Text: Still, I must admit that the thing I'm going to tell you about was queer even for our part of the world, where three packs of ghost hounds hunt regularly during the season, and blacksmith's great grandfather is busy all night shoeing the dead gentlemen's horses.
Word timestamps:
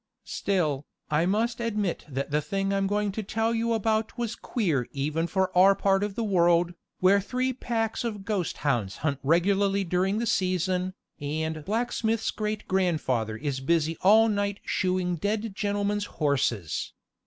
Still, 0.25 0.87
I 1.11 1.27
must 1.27 1.59
admit 1.59 2.05
that 2.09 2.31
the 2.31 2.41
thing 2.41 2.73
I'm 2.73 2.87
going 2.87 3.11
to 3.11 3.21
tell 3.21 3.53
you 3.53 3.71
about 3.73 4.17
was 4.17 4.33
queer 4.33 4.87
even 4.93 5.27
for 5.27 5.55
our 5.55 5.75
part 5.75 6.03
of 6.03 6.15
the 6.15 6.23
world, 6.23 6.73
where 7.01 7.21
three 7.21 7.53
packs 7.53 8.03
of 8.03 8.25
ghost 8.25 8.57
hounds 8.65 8.97
hunt 9.05 9.19
regularly 9.21 9.83
during 9.83 10.17
the 10.17 10.25
season, 10.25 10.95
and 11.19 11.63
blacksmith's 11.65 12.31
great 12.31 12.67
grandfather 12.67 13.37
is 13.37 13.59
busy 13.59 13.95
all 14.01 14.27
night 14.27 14.59
shoeing 14.65 15.11
the 15.13 15.19
dead 15.19 15.55
gentlemen's 15.55 16.05
horses. 16.05 16.93